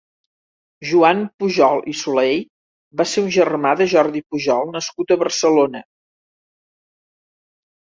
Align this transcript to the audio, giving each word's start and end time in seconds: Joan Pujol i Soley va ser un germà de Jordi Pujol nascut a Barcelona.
Joan 0.91 1.19
Pujol 1.43 1.83
i 1.91 1.93
Soley 1.99 2.39
va 3.03 3.07
ser 3.13 3.23
un 3.25 3.29
germà 3.37 3.75
de 3.83 3.89
Jordi 3.93 4.23
Pujol 4.31 4.75
nascut 4.79 5.15
a 5.15 5.21
Barcelona. 5.27 5.85